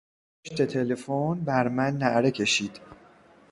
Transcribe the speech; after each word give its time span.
پشت 0.45 0.61
تلفن 0.61 1.39
بر 1.45 1.67
من 1.67 1.97
نعره 1.97 2.31
کشید. 2.31 2.79